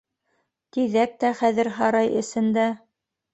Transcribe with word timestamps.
—Тиҙәк 0.77 1.13
тә 1.23 1.31
хәҙер 1.41 1.69
һарай 1.77 2.11
эсендә. 2.23 2.67